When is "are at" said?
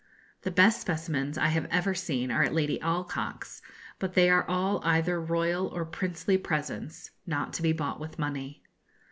2.31-2.55